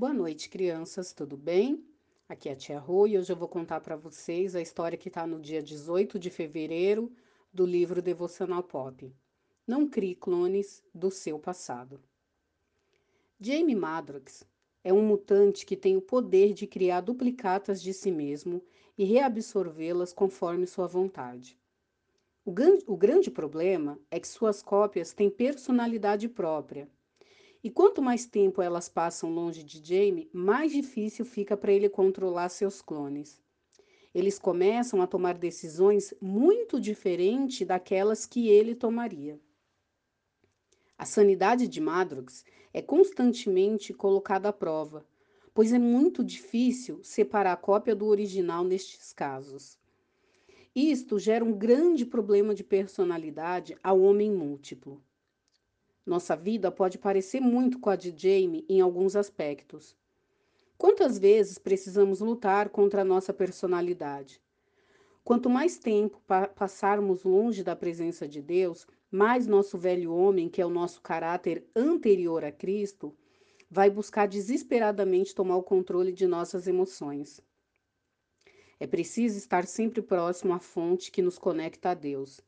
[0.00, 1.84] Boa noite, crianças, tudo bem?
[2.26, 5.08] Aqui é a Tia Rô e hoje eu vou contar para vocês a história que
[5.08, 7.12] está no dia 18 de fevereiro
[7.52, 9.14] do livro Devocional Pop.
[9.66, 12.00] Não crie clones do seu passado.
[13.38, 14.42] Jamie Madrox
[14.82, 18.64] é um mutante que tem o poder de criar duplicatas de si mesmo
[18.96, 21.58] e reabsorvê-las conforme sua vontade.
[22.42, 22.54] O,
[22.86, 26.88] o grande problema é que suas cópias têm personalidade própria
[27.62, 32.48] e quanto mais tempo elas passam longe de Jamie, mais difícil fica para ele controlar
[32.48, 33.40] seus clones.
[34.14, 39.38] Eles começam a tomar decisões muito diferentes daquelas que ele tomaria.
[40.98, 45.06] A sanidade de Madrox é constantemente colocada à prova,
[45.54, 49.78] pois é muito difícil separar a cópia do original nestes casos.
[50.74, 55.02] Isto gera um grande problema de personalidade ao homem múltiplo.
[56.04, 59.94] Nossa vida pode parecer muito com a de Jamie em alguns aspectos.
[60.78, 64.40] Quantas vezes precisamos lutar contra a nossa personalidade?
[65.22, 70.62] Quanto mais tempo pa passarmos longe da presença de Deus, mais nosso velho homem, que
[70.62, 73.14] é o nosso caráter anterior a Cristo,
[73.70, 77.40] vai buscar desesperadamente tomar o controle de nossas emoções.
[78.80, 82.40] É preciso estar sempre próximo à fonte que nos conecta a Deus,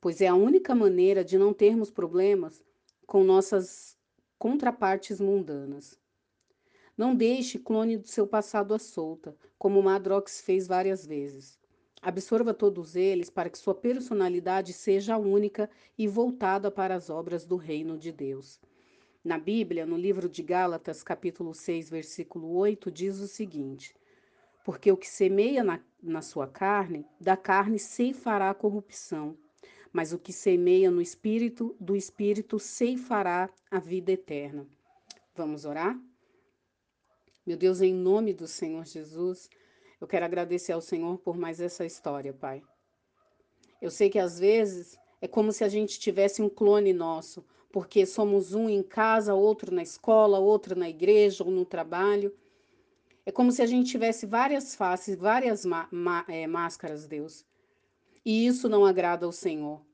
[0.00, 2.62] pois é a única maneira de não termos problemas
[3.10, 3.98] com nossas
[4.38, 5.98] contrapartes mundanas.
[6.96, 11.58] Não deixe clone do seu passado à solta, como Madrox fez várias vezes.
[12.00, 17.56] Absorva todos eles para que sua personalidade seja única e voltada para as obras do
[17.56, 18.60] reino de Deus.
[19.24, 23.92] Na Bíblia, no livro de Gálatas, capítulo 6, versículo 8, diz o seguinte:
[24.64, 29.36] Porque o que semeia na, na sua carne, da carne ceifará a corrupção
[29.92, 34.66] mas o que semeia no espírito, do espírito ceifará a vida eterna.
[35.34, 35.98] Vamos orar?
[37.46, 39.48] Meu Deus, em nome do Senhor Jesus,
[40.00, 42.62] eu quero agradecer ao Senhor por mais essa história, Pai.
[43.80, 48.04] Eu sei que às vezes é como se a gente tivesse um clone nosso, porque
[48.06, 52.34] somos um em casa, outro na escola, outro na igreja ou no trabalho.
[53.24, 55.64] É como se a gente tivesse várias faces, várias
[56.28, 57.44] é, máscaras, Deus.
[58.24, 59.84] E isso não agrada ao Senhor.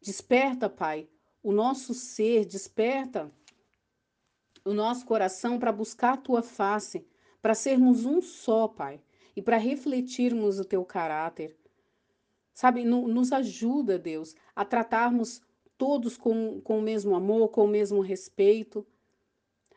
[0.00, 1.08] Desperta, Pai,
[1.42, 3.32] o nosso ser, desperta
[4.64, 7.06] o nosso coração para buscar a tua face,
[7.40, 9.00] para sermos um só, Pai,
[9.34, 11.56] e para refletirmos o teu caráter.
[12.54, 15.40] Sabe, no, nos ajuda, Deus, a tratarmos
[15.78, 18.86] todos com, com o mesmo amor, com o mesmo respeito.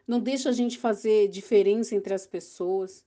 [0.07, 3.04] Não deixa a gente fazer diferença entre as pessoas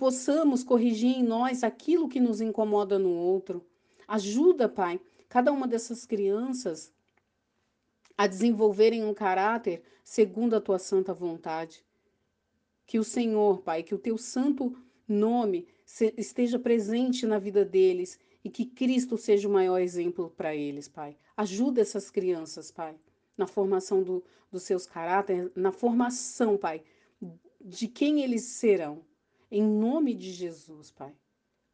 [0.00, 3.62] possamos corrigir em nós aquilo que nos incomoda no outro.
[4.08, 6.90] Ajuda, Pai, cada uma dessas crianças
[8.16, 11.84] a desenvolverem um caráter segundo a tua santa vontade.
[12.86, 14.74] Que o Senhor, Pai, que o teu santo
[15.06, 15.68] nome
[16.16, 21.14] esteja presente na vida deles e que Cristo seja o maior exemplo para eles, Pai.
[21.36, 22.94] Ajuda essas crianças, Pai,
[23.36, 26.82] na formação do, dos seus caráteres, na formação, Pai,
[27.60, 29.09] de quem eles serão.
[29.50, 31.14] Em nome de Jesus, Pai.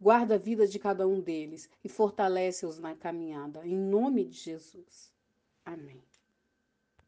[0.00, 3.66] Guarda a vida de cada um deles e fortalece-os na caminhada.
[3.66, 5.12] Em nome de Jesus.
[5.64, 6.02] Amém.